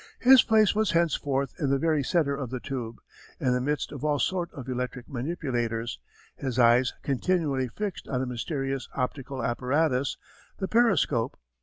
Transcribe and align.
His 0.17 0.41
place 0.41 0.73
was 0.73 0.89
henceforth 0.93 1.53
in 1.59 1.69
the 1.69 1.77
very 1.77 2.01
centre 2.01 2.35
of 2.35 2.49
the 2.49 2.59
tube, 2.59 2.95
in 3.39 3.51
the 3.53 3.61
midst 3.61 3.91
of 3.91 4.03
all 4.03 4.17
sort 4.17 4.51
of 4.51 4.67
electric 4.67 5.07
manipulators, 5.07 5.99
his 6.35 6.57
eyes 6.57 6.91
continually 7.03 7.67
fixed 7.67 8.07
on 8.07 8.19
a 8.19 8.25
mysterious 8.25 8.89
optical 8.95 9.43
apparatus, 9.43 10.17
the 10.57 10.67
periscope. 10.67 11.37